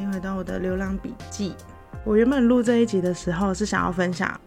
[0.00, 1.54] 迎回到我的流浪笔记。
[2.04, 4.40] 我原本录这一集的时候是想要分享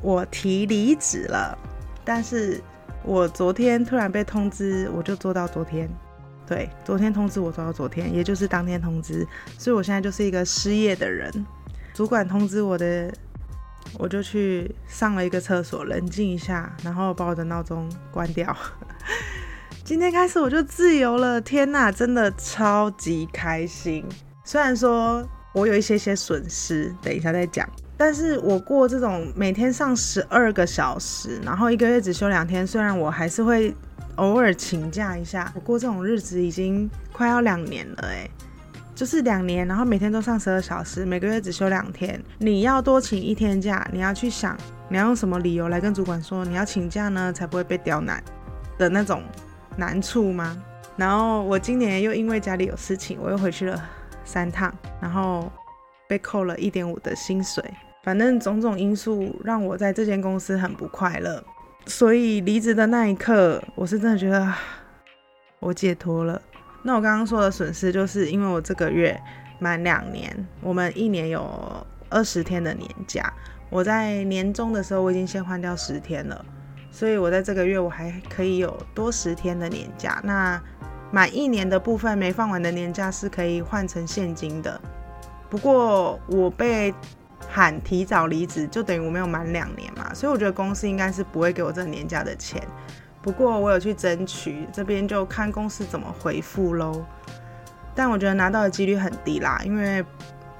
[0.00, 1.58] 我提离职了，
[2.04, 2.60] 但是
[3.02, 5.88] 我昨天突然被通知，我就做到昨天。
[6.46, 9.26] 对，昨天通知我做到昨天，也就是当天通知，
[9.58, 11.32] 所以我现在就是一个失业的人。
[11.94, 13.12] 主管通知我的，
[13.98, 18.56] 我就去上了一个厕所，冷静一下，然后把我的闹钟关掉。
[19.84, 24.04] 今天开始我就自由了，天呐，真的超级开心。
[24.50, 27.64] 虽然说我有一些些损失，等一下再讲。
[27.96, 33.72] 但是我过这种每天上十二个小时，然后一个月只休两天，虽然我还是会
[34.16, 38.28] 偶尔请假一下，我过这种日子已经快要两年了，哎，
[38.92, 42.20] 就是两年，然后每天都上十二小时，每个月只休两天。
[42.38, 48.20] 你要多请一天假，你要去想你要用什么理由来跟主管说你要请假呢，才不会被刁难
[48.76, 49.22] 的那种。
[49.76, 50.60] 难处吗？
[50.96, 53.80] 然后我今年又因为家里有事情，我又回去了
[54.32, 55.50] 三趟，然后
[56.08, 57.64] 被扣了一点五的薪水。
[58.04, 61.42] 反正种种因素让我在这间公司很不快乐，
[61.86, 64.54] 所以离职的那一刻，我是真的觉得
[65.58, 66.40] 我解脱了。
[66.84, 69.20] 那我刚刚说的损失，就是因为我这个月
[69.58, 73.32] 满两年，我们一年有二十天的年假，
[73.68, 76.44] 我在年终的时候我已经先换掉十天了。
[76.92, 80.20] 所以，我在这个月我还可以有多十天的年假。
[80.24, 80.60] 那
[81.10, 84.80] 满一年的部分没放完的年假是可以换成现金的。
[85.48, 86.94] 不过，我被
[87.48, 90.14] 喊提早离职，就等于我没有满两年嘛。
[90.14, 92.62] 所以，我觉得公司应该是不会给我这年假的钱。
[93.20, 97.04] 不过，我有去争取，这边就看公司怎么回复喽。
[97.94, 100.04] 但我觉得拿到的几率很低啦，因为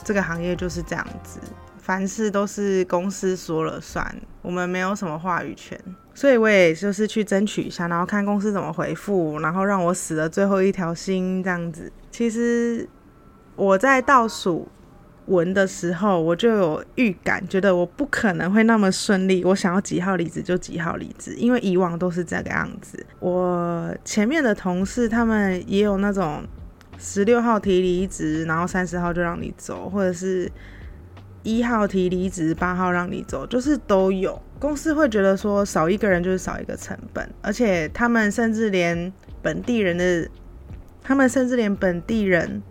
[0.02, 1.38] 这个行业就是这样子，
[1.78, 5.78] 凡事都是公司说了算，我们没有什么话语权。
[6.12, 11.90] 所以我也就是去争取一下，然后看公司怎么回复，然后让我死了最后一条心这样子。
[12.10, 12.86] 其实
[13.56, 14.68] 我在倒数
[15.26, 19.44] 文的时候，我就有预感，觉得我不可能会那么顺利。
[19.44, 23.06] 我想要几号离职就几号离职，因为以往都是这个样子。
[23.20, 26.42] 我前面的同事他们也有那种
[26.98, 30.50] 十六号提离职，然后三十号就让你走，或者是
[31.42, 34.40] 一号提离职，八号让你走，就是都有。
[34.58, 40.28] 公司会觉得说少一个人就是少一个成本，而且他们甚至连本地人的，
[41.02, 42.62] 他们甚至连本地人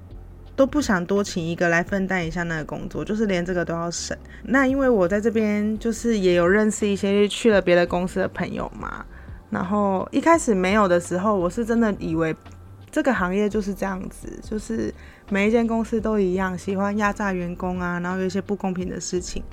[0.56, 4.16] 都不想多请一个来分担一下那个工作，就是连这个都要省。
[4.44, 9.04] 那因为我在这边就是也有认识一些去了别的公司的朋友嘛，
[9.50, 12.36] 然后一开始没有的时候，我是真的以为
[12.92, 14.94] 这个行业就是这样子，就是
[15.30, 19.44] 每一间公司都一样，喜欢压榨员工啊，然后有一些不公平的事情，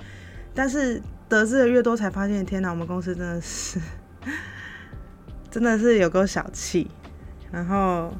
[0.54, 1.00] 但是。
[1.28, 3.80] 得知的越多，才发现天哪，我们公司真的是，
[5.50, 6.88] 真的是有够小气，
[7.50, 8.14] 然后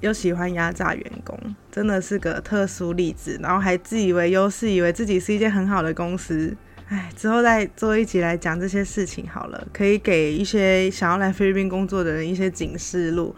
[0.00, 1.34] 又喜欢压榨员工，
[1.70, 3.40] 真的是个特殊例子。
[3.42, 6.54] 然后还自以为优势，以为自己是一件很好的公司。
[6.88, 13.34] 哎，之后再做一集来讲这些事情好了，可以给一些想要来菲律宾工作的人一些警示录。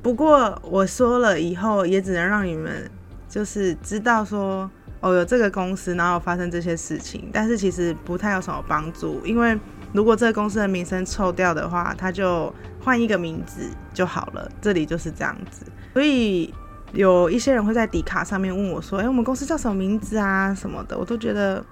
[0.00, 2.88] 不过我说了以后，也只能让你们
[3.32, 4.70] 就是知道说。
[5.04, 9.58] 哦，有这个公司，然后发生这些事情，但是其实不太有什么帮助，因为
[9.92, 14.48] 如果这个公司的名声臭掉的话，他就换一个名字就好了。
[14.60, 16.54] 这里就是这样子，所以
[16.92, 20.54] 有一些人会在底卡上面问我说：“哎，我们公司叫什么名字啊？
[20.54, 21.64] 什么的？”我都觉得，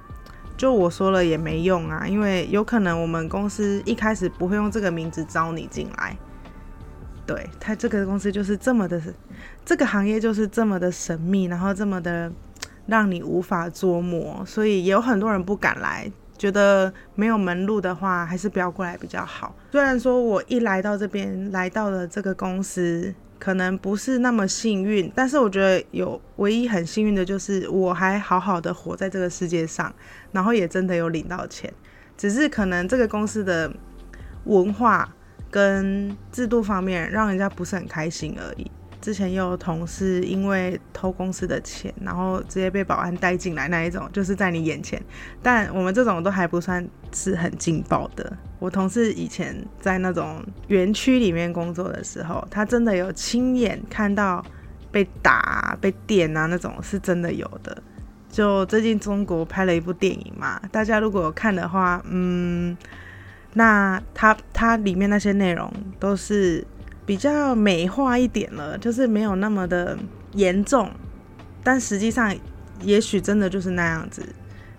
[0.57, 6.19] 就我说了也没用啊，因为有可能我们公司一开始不会用这个名字招你进来。
[7.31, 9.01] 对他这个公司就是这么的，
[9.65, 12.33] 这个行业就是这么的神秘，然后这么的。
[12.87, 19.55] 让你无法捉摸，所以也有很多人不敢来，觉得没有门路的话，还是不要过来比较好。
[19.71, 29.95] 虽然说我一来到这边，来到了这个公司，可能不是那么幸运，但是我觉得有唯一很幸运的就是我还好好的活在这个世界上，
[30.33, 31.73] 然后也真的有领到钱，
[32.17, 33.73] 只是可能这个公司的
[34.47, 35.15] 文化
[35.51, 38.71] 跟制度方面让人家不是很开心而已。
[39.01, 45.01] 之前有同事因为偷公司的钱，然后直接被保安带进来那一种，就是在你眼前。
[45.43, 48.31] 但我们这种都还不算是很劲爆的。
[48.59, 54.45] 我同事以前在那种园区里面工作的时候，他真的有亲眼看到
[54.93, 57.83] 被打、被电啊，那种是真的有的。
[58.31, 62.77] 就最近中国拍了一部电影嘛，大家如果有看的话，嗯，
[63.55, 66.67] 那它它里面那些内容都是。
[67.07, 69.99] 比较美化一点了，就是没有那么的
[70.35, 70.89] 严重，
[71.65, 72.33] 但实际上
[72.83, 74.25] 也许真的就是那样子。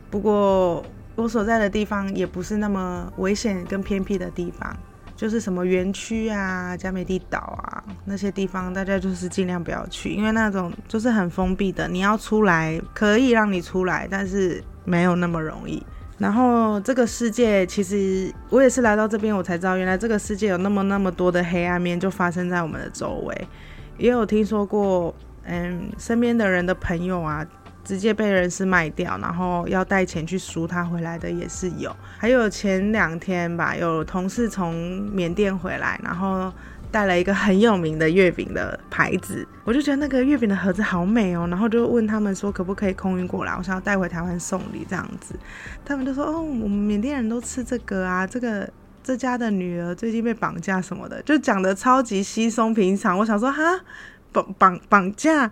[0.10, 0.82] 不过
[1.16, 4.74] 我所在的地方也不是那么危险跟偏僻的地方，
[5.14, 15.86] 就是什么园区啊、加美地岛啊那些地方，大家就是尽量不要去，因为那种就是很封闭的，你要出来可以让你出来，但是没有那么容易。
[16.22, 23.48] 然后这个世界其实我也是来到这边，我才知道原来这个世界有那么那么多的黑暗面，就发生在我们的周围。
[23.98, 25.14] 也有听说过，
[25.46, 27.44] 嗯，身边的人的朋友啊，
[27.84, 31.96] 直接被人事卖掉，然后要带钱去赎他回来的也是有。
[32.20, 34.76] 还有前两天吧，有同事从
[35.12, 36.54] 缅甸回来，然后。
[36.92, 45.34] 带了一个很有名的月饼的牌子，我就觉得那个月饼的盒子好美哦，然后就问他们说可不可以空运过来，我想要带回台湾送礼这样子。
[45.86, 48.70] 他们就说哦，我们缅甸人都吃这个啊，这个
[49.02, 53.18] 这家的女儿最近被绑架什么的，就讲的超级稀松平常。
[53.18, 53.64] 我想说哈，
[54.34, 55.50] 绑绑绑架，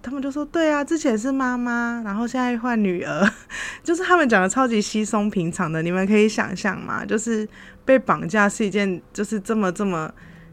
[0.00, 3.28] 他们就说对啊，之前是妈妈，然后现在换女儿，
[3.82, 7.04] 就是他们讲的超级稀松平常的，你们可以想象吗？
[7.04, 7.48] 就是
[7.84, 10.08] 被绑架是一件就是这么这么。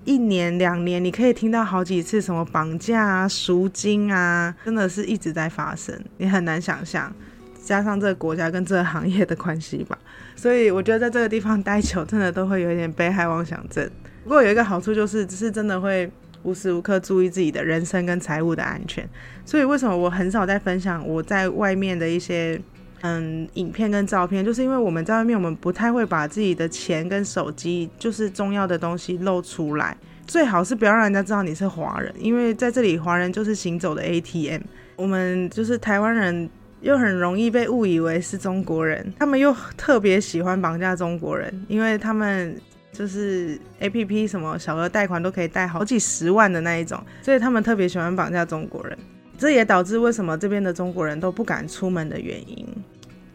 [0.08, 7.14] 一年两年，你可以听到好几次什么绑架啊、赎金啊，真的是一直在发生，你很难想象。
[7.62, 10.00] 加上这个国家跟这个行业的关系吧，
[10.34, 13.86] 所以我觉得在这个地方待久，真的都会有一点被害妄想症。
[14.24, 16.10] 不过有一个好处就是，只是真的会
[16.44, 19.06] 无时无刻注意自己的人生跟财务的安全。
[19.44, 22.58] 所以为什么我很少在分享我在外面的一些。
[23.02, 29.96] 嗯，影片跟照片，就是因为我们在外面，我们不太会把自己的钱跟手机，就是重要的东西露出来。
[30.26, 34.62] 最好是不要让人家知道你是华人，因为在这里，华人就是行走的 ATM。
[34.96, 36.50] 我们就是台湾人，
[36.82, 42.60] 又很容易被误以为是中国人，他们又特别喜欢绑架中国人，因为他们
[42.92, 48.98] 就是 APP 什么小额贷款都可以贷好几十万的那一种，所以他们特别喜欢绑架中国人。
[49.38, 52.68] 这也导致为什么这边的中国人都不敢出门的原因。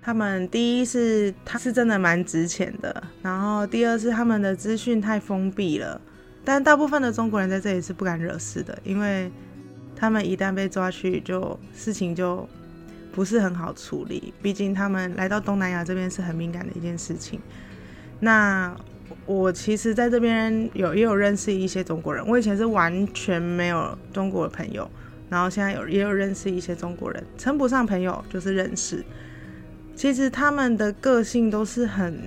[0.05, 6.01] 他们第一是他是真的蛮值钱的，然后第二是他们的资讯太封闭了。
[6.45, 9.31] 但大部分的中国人在这里是不敢惹事的，因为
[9.95, 12.49] 他们一旦被抓去，就事情就
[13.13, 14.35] 不是很好处理。
[14.43, 17.41] 毕竟他们来到东南亚这边是很敏感的一件事情。
[18.19, 18.77] 那
[19.25, 24.91] 我其实在这边有也有认识一些中国人，我以前是完全没有中国的朋友。
[25.31, 29.05] 然后现在有也有认识一些中国人，称不上朋友就是认识。
[29.95, 32.19] 其实他们的个性都是很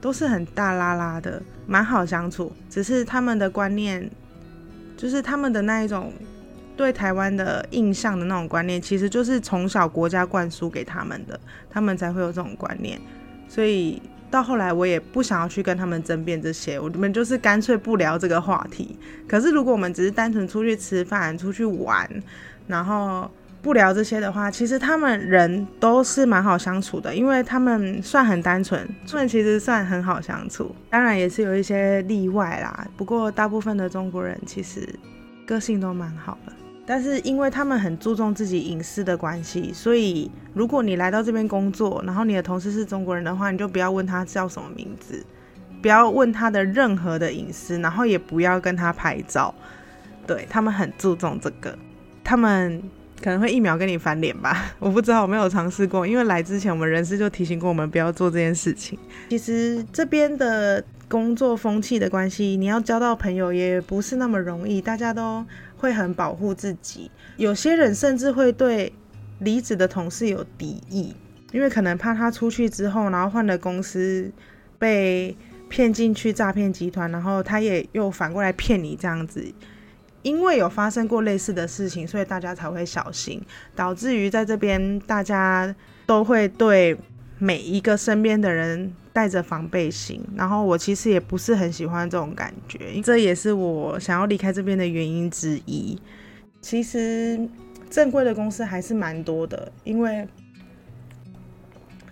[0.00, 2.52] 都是很大拉拉的，蛮好相处。
[2.68, 4.10] 只是他们的观念，
[4.96, 6.12] 就是他们的那一种
[6.76, 11.38] 对台湾的印象的那种观念，其实就是从小国家灌输给他们的，
[11.70, 13.00] 他们才会有这种观念。
[13.48, 14.00] 所以。
[14.30, 18.96] 到后来，我也不想要去跟他们争辩这些，我们就是干脆不聊这个话题。
[19.26, 22.08] 可是，如果我们只是单纯出去吃饭、出去玩，
[22.68, 23.28] 然后
[23.62, 30.74] 不聊这些的话，其实他们人都是蛮好相处的，因为他们算很单纯，他们其实算很好相处。
[30.88, 32.86] 当然，也是有一些例外啦。
[32.96, 34.88] 不过，大部分的中国人其实
[35.46, 36.52] 个性都蛮好的。
[36.86, 45.24] 但是因为他们很注重自己隐私的关系，所以如果你来到这边工作，然后你的同事是中国人的话，你就不要问他叫什么名字，
[45.80, 49.54] 不要问他的任何的隐私，然后也不要跟他拍照。
[50.26, 51.78] 对他们很注重这个，
[52.24, 52.82] 他们
[53.22, 58.98] 可能会一秒跟你翻脸吧， 我不知道，我没有尝试过，因为来之前我们人事就提醒过我们不要做这件事情。
[59.28, 65.44] 其实这边的工作风气的关系，你要交到朋友也不是那么容易，大家都。
[65.80, 68.92] 会很保护自己，有些人甚至会对
[69.38, 71.16] 离职的同事有敌意，
[71.52, 74.30] 因为可能怕他出去之后，然后换了公司
[74.78, 75.34] 被
[75.70, 79.42] 骗进去诈骗集团，然后他也又反过来骗你这样子。
[80.22, 83.42] 因为有发生过类似的事情，所以大家才会小心，
[83.74, 85.74] 导致于在这边大家
[86.06, 86.96] 都会对
[87.38, 88.92] 每一个身边的人。
[89.12, 96.00] 带着防备心，然后我其实也不是很喜欢这种感觉，这也是我想要离开这边的原因之一。
[96.60, 97.36] 其实
[97.90, 100.26] 正规的公司还是蛮多的，因为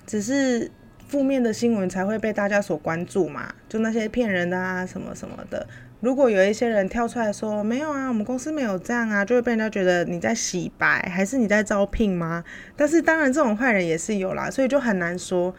[0.05, 0.69] 只是
[1.07, 5.65] 负面的新闻才会被大家所关注嘛，就那些骗人的啊什么什么的。
[6.01, 12.45] 如果有一些人跳出来说没有啊，我们公司没有这样啊，就会被人家觉得你在洗白，还是你在招聘吗？
[12.77, 15.55] 但是当然这种坏人也是有啦，所以就很难说。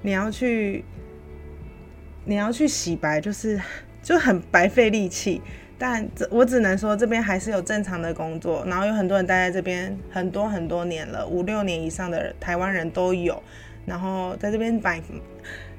[0.00, 0.84] 你要去，
[2.24, 3.60] 你要去洗白，就是
[4.02, 5.42] 就很白费力气。
[5.78, 13.42] 但这我只能说，这边还是有正常的工作，然后有很多人待在这边很多很多年了，五六年以上的台湾人都有。
[13.84, 15.02] 然后在这边摆，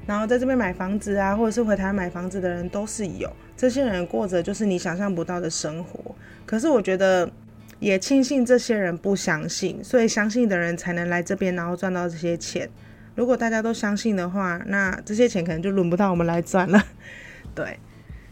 [0.06, 3.30] 然后在这边买房子啊，或者是回台湾买房子的人都是有。
[3.56, 6.14] 这些人过着就是你想象不到的生活。
[6.44, 7.30] 可是我觉得
[7.78, 12.68] 也庆幸这些人不相信，所以相信的人才能来这边，然后赚到这些钱。
[13.14, 16.84] 如果大家都相信的话，那这些钱可能就轮不到我们来赚了。
[17.54, 17.78] 对，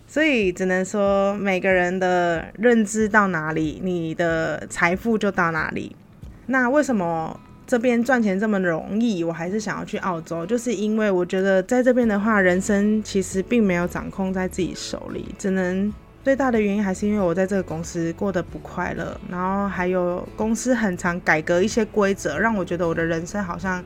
[0.07, 5.95] 所以只能说每个人的认知到哪里，你的财富就到哪里。
[6.47, 7.41] 那为什么
[7.73, 10.45] 这边赚钱这么容易，我还是想要去澳洲？
[10.45, 15.91] 就是因为我觉得在这边的话，人生其实并没有掌控在自己手里，只能
[16.23, 23.83] 最大的原因还是因为我在这个公司过得不快乐，然后还有公司很常改革一些规则，让我觉得我的人生好像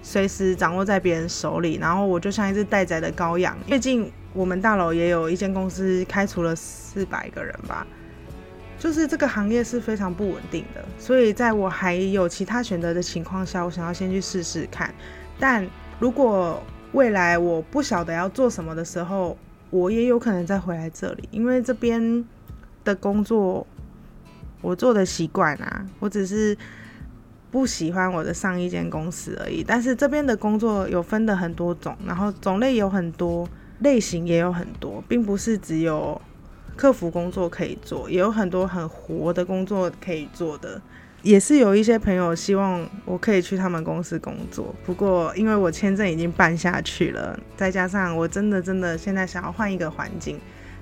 [0.00, 3.58] 随时掌握在别人手里，然后我就像一只待宰的羔羊。
[3.66, 4.08] 最近。
[4.32, 7.86] 我们大楼也有一间公司开除了四百个人吧，
[8.84, 14.94] 就是这个行业是非常不稳定的，所以在我还有其他选择的情况下，我想要先去试试看。
[15.40, 15.66] 但
[15.98, 16.62] 如果
[16.92, 19.38] 未来我不晓得要做什么的时候，
[19.70, 22.22] 我也有可能再回来这里，因为这边
[22.84, 23.66] 的工作
[24.60, 26.54] 我做的习惯啊，我只是
[27.50, 29.64] 不喜欢我的上一间公司而已。
[29.66, 33.48] 但是这边的工作有分的很多种，然后种类有很多。
[33.80, 36.18] 类型也有很多，并不是只有
[36.76, 40.80] 客服工作可以做，也有很多很活的工作可以做的。
[41.22, 50.38] 也是有一些朋友希望我可以去他们公司工作，不过因为我签证已经办下去了，再加上我真的真的现在想要换一个环境，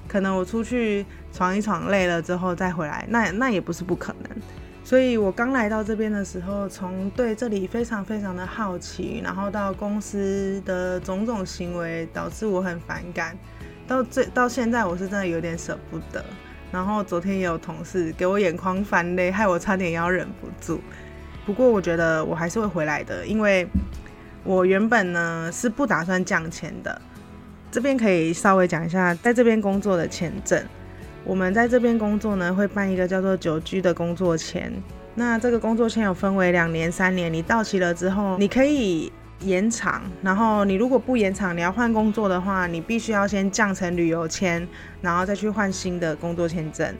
[0.09, 4.37] 可能我出去闯一闯累了之后再回来，那那也不是不可能。
[4.83, 13.39] 所以我刚来到这边的时候，从对这里非常非常的好奇，然后到公司的种种行为导致我很反感，
[13.93, 16.25] 到最到现在我是真的有点舍不得。
[16.71, 20.81] 然后昨天也有同事给我眼眶翻泪，害我差点要忍不住。
[21.45, 23.69] 不过我觉得我还是会回来的，因为
[24.43, 26.99] 我原本呢是不打算降签的。
[27.71, 30.65] 这边可以稍微讲一下在这边工作的签证。
[31.25, 34.73] 我们在这边工作呢，会办一个叫做久居的工作签。
[35.15, 39.13] 那这个工作签有分为两年、三年，你到期了之后，你可以
[39.45, 40.03] 延长。
[40.23, 44.67] 然后你如果不延长，你要换工作的话，你必须要先降成旅游签，
[45.01, 46.95] 然后再去换新的工作签证。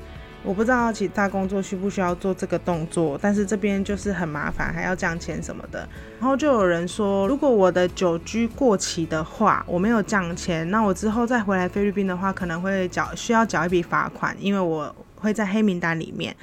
[0.45, 5.89] 我不知道其他工作需不需要做这个动作，但是这边就是很麻烦，还要降钱什么的。
[6.19, 16.35] 然后就有人说，如果我的久居过期的话，我没有降钱，那我之后再回来菲律宾的话，可能会缴需要缴一笔罚款，因为我会在黑名单里面。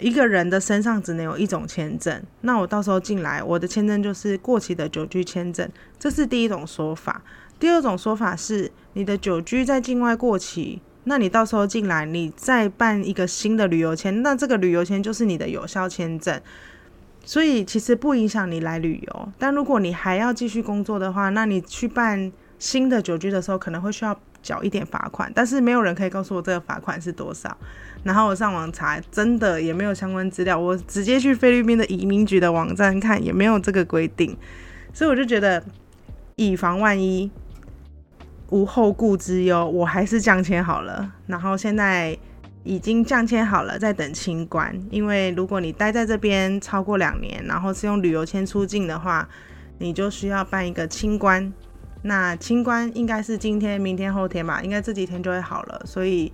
[0.00, 7.22] 一个人的身上只能有一种签证，那我到时候进来，我的签证就是过期的久居签证，这是第一种说法。
[7.58, 10.80] 第二种说法是，你的久居在境外过期。
[11.04, 16.40] 那你到时候进来，你再办一个新的旅游签，那这个旅游签就是你的有效签证，
[17.24, 19.32] 所以其实不影响你来旅游。
[19.38, 27.56] 但如果你还要继续工作的话，那你去办新的久居的时候，可能会需要缴一点罚款，但是没有人可以告诉我这个罚款是多少。
[28.02, 34.36] 然后我上网查，真的也没有相关资料，我直接去菲律宾的移民局的网站看，也没有这个规定，
[34.92, 35.62] 所以我就觉得
[36.36, 37.30] 以防万一。
[38.52, 41.12] 无后顾之忧，我还是降签好了。
[41.28, 42.18] 然后现在
[42.64, 44.76] 已经降签好了，在等清关。
[44.90, 49.28] 因为如果你待在这边超过两年，然后是用旅游签出境的话，
[49.78, 51.52] 你就需要办一个清关。
[52.02, 55.82] 那清关应该是今天、明天、后天吧，应该这几天就会好了。
[55.84, 56.32] 所以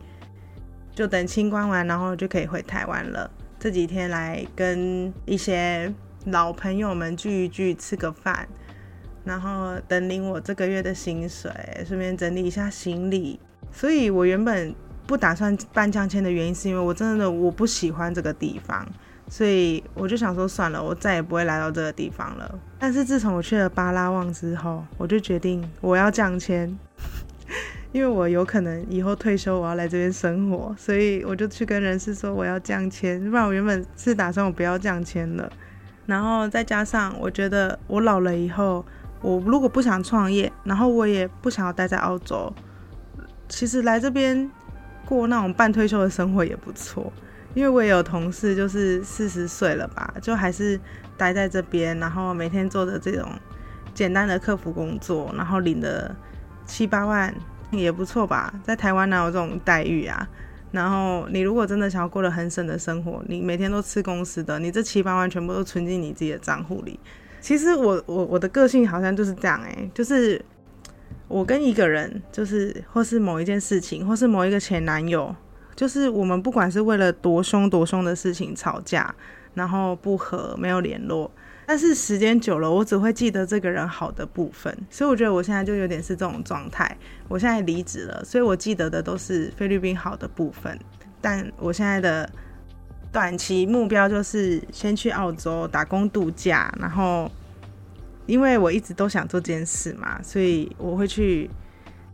[0.96, 3.30] 就等清关完，然后就可以回台湾了。
[3.60, 5.92] 这几天来跟一些
[6.24, 8.48] 老朋友们聚一聚，吃个饭。
[9.24, 11.50] 然后等领我这个月的薪水，
[11.84, 13.38] 顺便整理一下行李。
[13.72, 14.74] 所以我原本
[15.06, 18.86] 不打算办降签的原因，是因为我真的我不喜欢这个地方，
[19.28, 22.58] 所以我就想说算了，我再也不会来到这个地方了。
[22.78, 26.78] 但是自从我去了巴拉望之后，我就决定我要降签，
[27.96, 35.50] 因为我有可能以后退休我要来这边生活，所以我就去跟人事说我要降签，不然我原本是打算我不要降签了。
[36.04, 38.84] 然后再加上我觉得我老了以后。
[39.22, 42.52] 我如果不想创业，然后我也不想要待在澳洲，
[43.48, 44.48] 其实来这边
[45.06, 47.10] 过那种半退休的生活也不错。
[47.54, 50.78] 因为我也有同事，就是四十岁了吧，就还是
[51.16, 53.26] 待在这边，然后每天做的这种
[53.94, 56.14] 简单的客服工作，然后领的
[56.66, 57.34] 七八万
[57.70, 58.52] 也不错吧。
[58.64, 60.28] 在台湾哪有这种待遇啊？
[60.73, 66.99] 然后你如果真的想要过得很省的生活，你每天都吃公司的，你这七八万全部都存进你自己的账户里。
[67.40, 70.44] 其实我我我的个性好像就是这样哎，就是
[71.28, 75.35] 我跟一个人，就是或是某一件事情，或是某一个前男友，
[75.75, 79.14] 就是我们不管是为了多凶多凶的事情吵架，
[79.54, 81.30] 然后不和没有联络，
[81.66, 86.96] 但是时间久了，我只会记得这个人好的部分，所以我觉得我现在就有点是这种状态。
[87.28, 90.78] 我现在离职了，所以我记得的都是菲律宾好的部分，
[91.20, 92.30] 但我现在的。
[93.12, 97.30] 短期目标就是先去澳洲打工度假，然后
[98.26, 101.49] 因为我一直都想做这件事嘛，所以我会去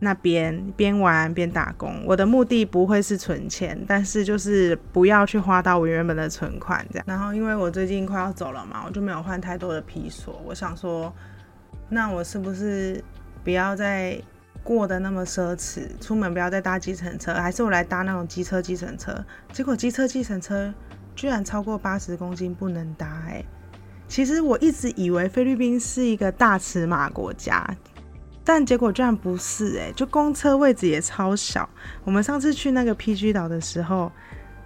[0.03, 2.03] 那边边玩边打工。
[2.05, 7.05] 我的目的不会是存钱，但是就是不要去花到我原本的存款这样。
[7.07, 10.41] 然后因为我最近快要走了嘛，我就没有换太多的皮索。
[10.45, 11.11] 我想说，
[11.89, 13.03] 那我是不是
[13.43, 14.21] 不要再
[14.63, 15.87] 过得那么奢侈？
[15.99, 19.25] 出门不要再搭计程车，还是我来搭那种机车计程车？
[19.51, 20.73] 结果机车计程车
[21.15, 23.43] 居然超过八十公斤不能搭哎！
[24.07, 27.65] 其实我一直以为菲律宾是一个大尺码国家，
[28.43, 29.91] 但结果居然不是哎！
[29.95, 31.67] 就公车位置也超小。
[32.03, 34.11] 我们上次去那个 PG 岛的时候，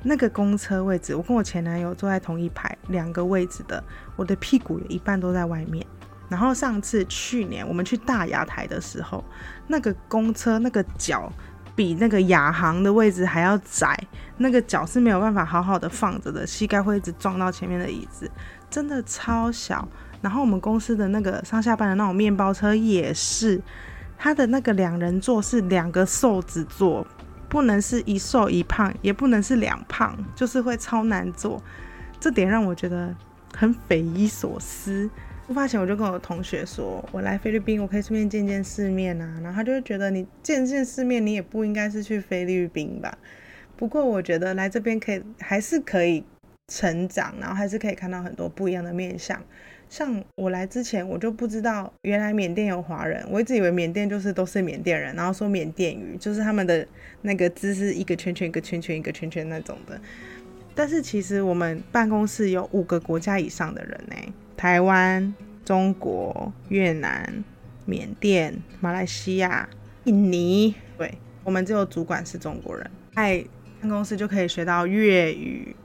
[0.02, 3.84] 那个公车位置，我跟我前男友坐在同一排，两个位置的，
[4.16, 5.86] 我的屁股有一半都在外面。
[6.28, 9.24] 然后上次去年我们去大雅台的时候，
[9.68, 11.32] 那个公车那个脚
[11.76, 13.98] 比那个亚航的位置还要窄，
[14.38, 18.30] 那个脚是没有办法好好的放着的，膝盖会一直撞到前面的椅子。
[18.70, 19.88] 真的超小，
[20.22, 23.62] 然后我们公司的那个上下班的那种面包车也是，
[24.18, 27.06] 它的那个两人座是两个瘦子坐，
[27.48, 31.62] 不能是一瘦一胖，也不能是两胖，就是会超难坐。
[32.20, 33.16] 这点让我觉得
[33.56, 35.10] 很匪夷所思。
[35.46, 39.40] 出发前我就跟我同学说，我来菲律宾，我可以顺便见见世面啊。
[39.42, 43.18] 然后他就会觉得你见见世面，你也不应该是去菲律宾吧。
[43.76, 46.24] 不过我觉得来这边可以，还是可以。
[46.70, 49.42] 成长，然后还是可以看到很多不一样的面相。
[49.90, 56.86] 像我来之前，我就不知道原来缅甸有华人，我一直以为缅甸就是都是缅甸人，然后说缅甸语，就是他们的
[57.22, 60.00] 那个字是一个圈圈一个圈圈一个圈圈那种的。
[60.76, 64.16] 但是其实我们办公室有五个国家以上的人呢：
[64.56, 67.44] 台湾、中国、越南、
[67.86, 69.68] 缅甸、马来西亚、
[70.04, 70.76] 印尼。
[70.98, 73.44] 对，我们只有主管是中国人，在
[73.82, 75.76] 办公室就可以学到粤语。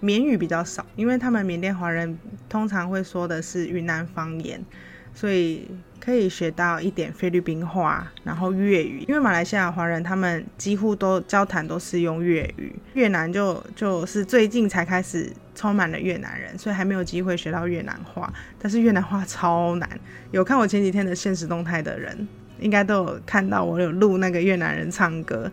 [0.00, 4.62] 缅语比较少，因为他们缅甸华人通常会说的是云南方言，
[5.14, 5.68] 所以
[6.00, 9.04] 可以学到一点菲律宾话，然后粤语。
[9.06, 18.32] 因为马来西亚华人他们几乎都交谈都是用粤语，越南就就是最近才开始充满了越南人，所以还没有机会学到越南话。
[18.58, 19.88] 但是越南话超难，
[20.30, 22.26] 有看我前几天的现实动态的人，
[22.58, 25.50] 应该都有看到我有录那个越南人唱歌。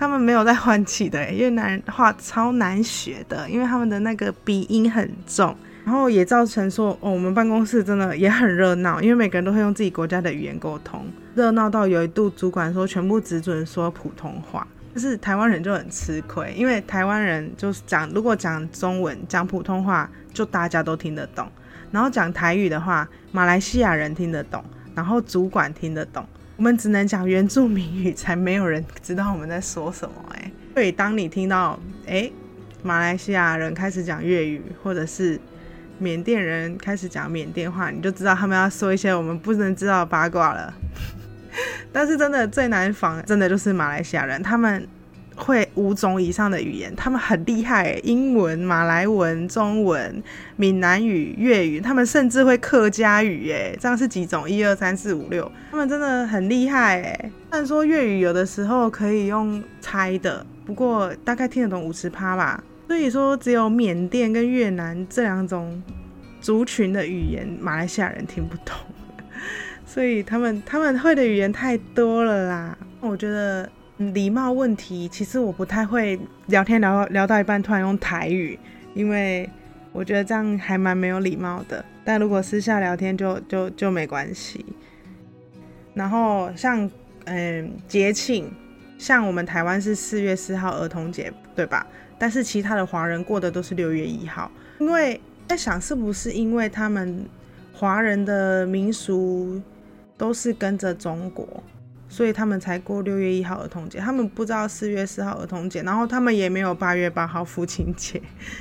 [0.00, 21.46] 他们没有在换气的，越南话超难学的，因为他们的那个鼻音很重，然后也造成说，哦，我们办公室真的也很热闹，因为每个人都会用自己国家的语言沟通，热闹到有一度主管说全部只准说普通话，但是台湾人就很吃亏，因为台湾人就是讲如果讲中文讲普通话就大家都听得懂，
[21.90, 26.26] 然后讲台语的话，马来西亚人听得懂，然后主管听得懂。
[26.60, 30.14] 我们只能讲原住民语，才没有人知道我们在说什么。
[30.34, 32.30] 哎，所以当你听到哎，
[32.82, 35.40] 马来西亚人开始讲粤语，或者是
[35.98, 40.74] 缅甸人开始讲缅甸话，你就知道他们要说一些我们不能知道的八卦了。
[41.90, 44.86] 但是真的最难防，真的就是马来西亚人，他们。
[45.40, 50.22] 会五种以上的语言，他们很厉害，英文、马来文、中文、
[50.56, 54.48] 闽南语、粤语，他们甚至会客家语，哎，这样是几种？
[54.48, 57.30] 一二三四五六，他们真的很厉害，哎。
[57.50, 62.62] 虽然说粤语有的时候可以用猜的，不过大概听得懂五十趴吧。
[62.86, 65.82] 所以说，只有缅甸跟越南这两种
[66.40, 68.76] 族群的语言，马来西亚人听不懂，
[69.86, 72.78] 所以他们他们会的语言太多了啦。
[73.00, 73.68] 我觉得。
[74.00, 78.58] 礼貌问题，其实我不太会聊天聊聊到一半突然用台语，
[78.94, 79.48] 因为
[79.92, 81.84] 我觉得这样还蛮没有礼貌的。
[82.02, 84.64] 但如果私下聊天就就就没关系。
[85.92, 86.90] 然后像
[87.26, 88.50] 嗯节庆，
[88.96, 91.86] 像我们台湾是四月四号儿童节，对吧？
[92.18, 97.28] 但是其他的华人过的都是六月一号，因为在想是不是因为他们
[97.74, 99.60] 华人的民俗
[100.16, 101.46] 都是跟着中国。
[102.10, 108.20] 所以他们才过六月一号儿童节，他们不知道四月四号儿童节，然后他们也没有八月八号父亲节。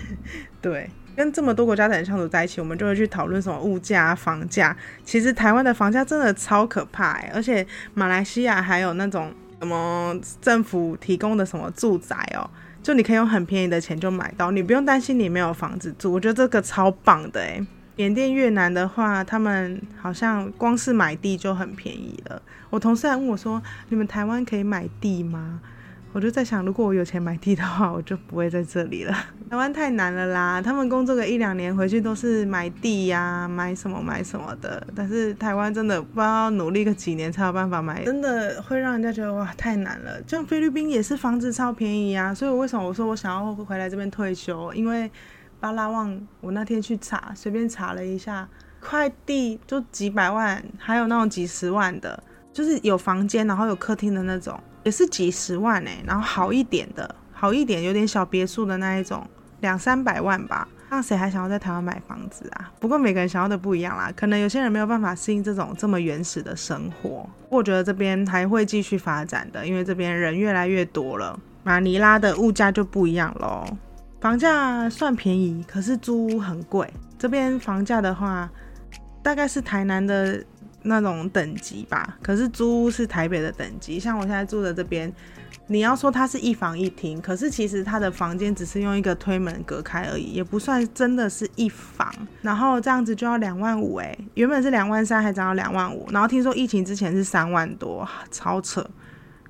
[0.62, 4.78] 对，跟这么多国家的人相处在一起，我们就会去讨论什么物价、房价。
[5.04, 12.48] 其实台湾的房价真的超可怕，而且马来西亚还有那种什么政府提供的什么住宅哦，
[12.84, 16.14] 就你可以用很便宜的钱就买到，你不用担心你没有房子住。
[16.14, 17.66] 我觉得这个超棒的哎。
[18.00, 22.42] 缅甸、越南的话，他们好像光是买地就很便宜了。
[22.70, 25.60] 我同事还问我说：“你们台湾可以买地吗？”
[26.14, 29.14] 我就在想，如果我有钱买地的话，我就不会在这里了。
[29.50, 34.82] 台湾太难了啦，他们工作个一两年回去都是买地呀、买什么买什么的。
[34.96, 40.22] 但是台湾真的不知道努力个几年才有办法买，真的会让人家觉得哇太难了。
[40.26, 44.74] 像菲律宾也是房子超便宜啊，所以为什么我说我想要回来这边退休？
[44.74, 45.12] 因为
[45.60, 48.48] 巴拉望，我那天去查，随便查了一下，
[48.80, 52.24] 快递就几百万，还有那种几十万的。
[52.52, 59.26] 就是有房间，然后有客厅的那种，也是几十万哎，然后好一点的，好一点，有点小别墅的那一种，
[59.62, 60.68] 两三百万吧。
[60.90, 62.72] 那谁还想要在台湾买房子啊？
[62.80, 67.30] 不过每个人想要的不一样啦，可能有些人没有办法适应这种这么原始的生活。
[67.48, 71.40] 我觉得这边还会继续发展的，因为这边人越来越多了。
[71.64, 73.64] 马尼拉的物价就不一样喽，
[74.20, 76.92] 房价算便宜，可是租屋很贵。
[77.18, 78.50] 这边房价的话，
[79.22, 80.44] 大概是台南的
[80.84, 84.00] 那种等级吧，可是租屋是台北的等级。
[84.00, 85.14] 像我现在住的这边。
[85.72, 92.12] 你要说它是一房一厅，可是其实它的房间只是用一个推门隔开而已，也不算真的是一房。
[92.42, 96.08] 然后这样子就要两万五哎，原本是两万三，还涨到两万五。
[96.12, 98.84] 然后听说疫情之前是三万多，超扯，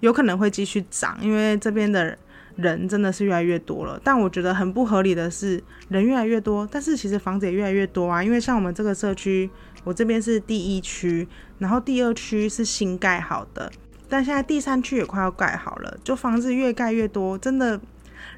[0.01, 2.17] 有可能会继续涨，因为这边的人
[2.61, 3.99] 人真的是越来越多了。
[4.03, 8.23] 但我觉得很不合理的是，人越来越多，但是其实房子也越来越多啊。
[8.23, 9.49] 因为像我们这个社区，
[9.83, 13.71] 我这边是第一区，然后第二区是新盖好的。
[14.07, 17.79] 但现在第三区也快要盖好了，就房子越盖越多，真的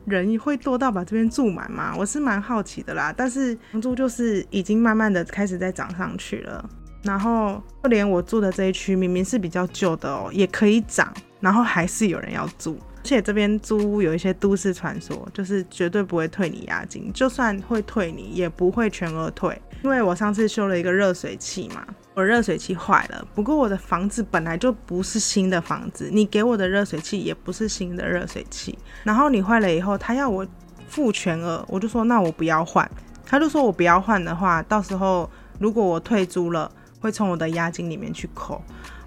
[0.03, 1.95] 人会多到把这边住满吗？
[1.97, 3.13] 我是蛮好奇的啦。
[3.15, 6.69] 但是房租就是已经慢慢的开始在涨上去了，
[7.03, 12.77] 然后就连我住的这一区明明是比较旧的哦，也可以涨，然后还是有人要住。
[13.03, 19.59] 而且这边租屋有一些都市传说，就是绝对不会退你押金，就算会退你，也不会全额退。
[19.83, 21.83] 因为我上次修了一个热水器嘛，
[22.13, 23.27] 我热水器坏了。
[23.33, 28.77] 不过我的房子本来就不是新的房子，你给我的热水器也不是新的热水器。
[29.03, 30.45] 然后你坏了以后，他要我
[30.87, 32.89] 付全额，我就说那我不要换。
[33.25, 38.61] 他就说我不要换的话，到时候如果我退租了，会从我的押金里面去扣。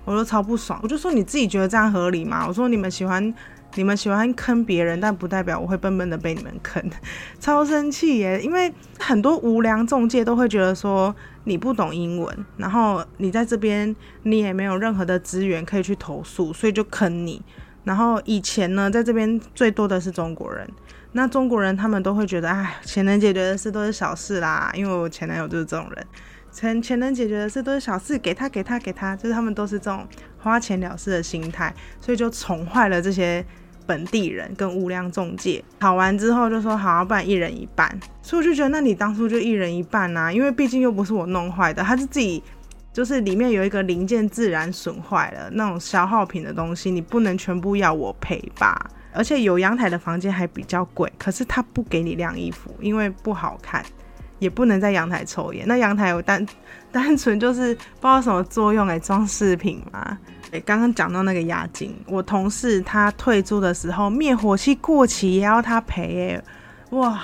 [0.05, 2.45] 我就超不爽，我就说你自己觉得这样合理吗？
[2.47, 3.35] 我说你们喜欢。
[3.77, 6.81] 你们喜欢坑别人，但不代表我会笨笨的被你们坑，
[7.41, 8.41] 超生气耶！
[8.41, 11.13] 因为很多无良中介都会觉得说
[11.43, 17.43] 你不懂英文，然后你在这边你也没有任何的资源可以去投诉，所以就坑你。
[17.83, 20.71] 然后以前呢，在这边最多的是中国人，
[21.11, 24.71] 那中国人他们都会觉得，哎，钱能解决的事都是小事啦。
[24.77, 26.07] 因为我前男友就是这种人，
[26.55, 30.07] 钱钱能解决的事都是小事，给他给他给他，就是他们都是这种
[30.39, 33.45] 花钱了事的心态，所以就宠坏了这些。
[33.87, 37.87] 本地人跟无良中介吵完之后就说好，不然一人一半。
[38.23, 42.43] 所以我就觉得，那你当初就一人一半呐，因为毕竟又不是我弄坏的，他是自己，
[42.95, 48.75] 就是里面有一个零件自然损坏了，那种消耗品的东西，你不能全部要我赔吧？
[49.13, 53.85] 而且有阳台的房间还比较贵，可是他不给你晾衣服，因为不好看，
[54.45, 55.67] 也不能在阳台抽烟。
[55.67, 56.47] 那阳台有单
[56.93, 60.19] 单纯就是不知道什么作用来，装饰品嘛。
[60.65, 66.43] 刚刚讲到那个押金，我同事他退租的时候，灭火器过期也要他赔哎，
[66.91, 67.21] 哇，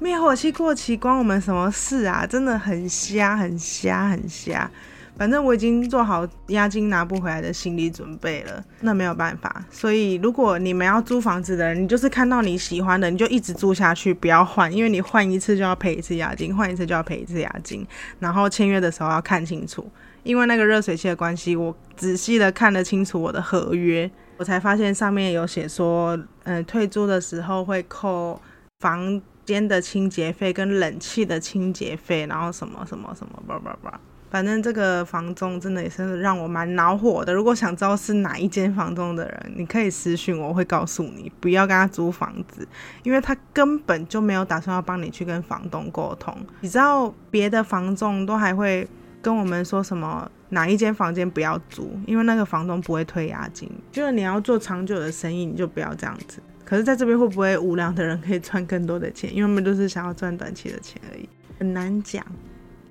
[0.00, 2.26] 灭火器过期关我们什么事啊？
[2.26, 4.68] 真的很瞎，很瞎，很瞎。
[5.16, 9.64] 反正我已经做好押金拿不回来的心理准备了，那没有办法。
[9.70, 17.86] 所以如果你们要租房子的人，你就是看到你喜欢的，你就一直租下去，不要换，因为你换一次就要赔一次押金，换一次就要赔一次押金。
[18.18, 19.90] 然后签约的时候要看清楚。
[20.24, 28.40] 因为那个热水器的关系，我仔细的看得清楚我的合约，我才发现上面有写说，嗯，退租的时候会扣
[28.80, 34.00] 房间的清洁费跟冷气的清洁费，然后什么什么什么叭叭叭，
[34.34, 37.32] 反正这个房东真的也是让我蛮恼火的。
[37.32, 42.66] 如果想知道是哪一间房东的人，你可以私信我，我会告诉你，不要跟他租房子，
[43.04, 46.36] 因为他根本就没有打算要帮你去跟房东沟通。
[46.62, 48.88] 你知道别的房东都还会。
[49.22, 53.70] 跟我们说什么哪一间房间不要租，因为那个房东不会退押金。
[53.90, 56.42] 就是你要做长久的生意，你就不要这样子。
[56.62, 59.34] 可是在这边会不会无良的人可以赚更多的钱？
[59.34, 61.26] 因为我们都是想要赚短期的钱而已，
[61.58, 62.22] 很难讲。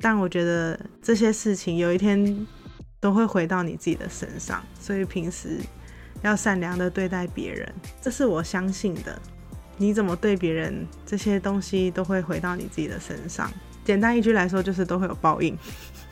[0.04, 2.46] 但我觉得这些事情有一天
[3.00, 5.60] 都会回到你自己的身上，所以平时
[6.22, 9.18] 要善良的对待别人，这是我相信的。
[9.78, 13.50] 你怎么对别人，这些东西都会回到你自己的身上。
[13.86, 15.58] 简单一句来说，就是都会有报应。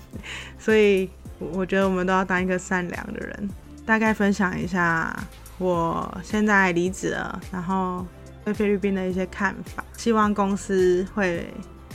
[0.57, 3.49] 所以，我觉得我们都要当一个善良的人。
[3.85, 5.13] 大概分享一下
[5.57, 8.05] 我现在离职了，然后
[8.45, 9.83] 对菲律宾的一些看法。
[9.97, 11.45] 希望公司会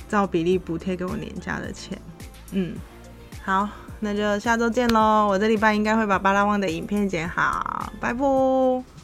[0.09, 2.01] 照比例补贴给我年假的钱。
[2.53, 2.75] 嗯，
[3.45, 3.69] 好，
[4.01, 5.27] 那就下周见喽。
[5.29, 7.93] 我这礼拜应该会把巴拉望的影片剪好。
[8.01, 8.96] 拜拜。